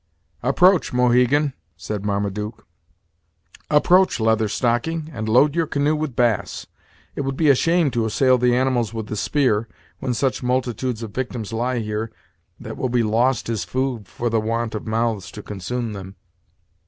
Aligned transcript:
"Approach, 0.41 0.91
Mohegan," 0.93 1.53
said 1.77 2.03
Marmaduke; 2.03 2.65
"approach, 3.69 4.19
Leather 4.19 4.47
Stocking, 4.47 5.11
and 5.13 5.29
load 5.29 5.53
your 5.55 5.67
canoe 5.67 5.95
with 5.95 6.15
bass. 6.15 6.65
It 7.15 7.21
would 7.21 7.37
be 7.37 7.51
a 7.51 7.53
shame 7.55 7.91
to 7.91 8.05
assail 8.07 8.39
the 8.39 8.55
animals 8.55 8.95
with 8.95 9.05
the 9.09 9.15
spear, 9.15 9.67
when 9.99 10.15
such 10.15 10.41
multitudes 10.41 11.03
of 11.03 11.13
victims 11.13 11.53
lie 11.53 11.77
here, 11.77 12.11
that 12.59 12.77
will 12.77 12.89
be 12.89 13.03
lost 13.03 13.47
as 13.47 13.63
food 13.63 14.07
for 14.07 14.31
the 14.31 14.41
want 14.41 14.73
of 14.73 14.87
mouths 14.87 15.29
to 15.33 15.43
consume 15.43 15.93
them." 15.93 16.15